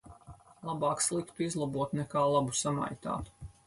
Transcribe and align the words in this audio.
Labāk 0.69 1.03
sliktu 1.09 1.47
izlabot 1.51 1.97
nekā 2.01 2.27
labu 2.35 2.61
samaitāt. 2.67 3.37